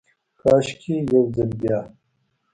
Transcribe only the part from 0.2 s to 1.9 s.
کاشکي، یو ځلې بیا،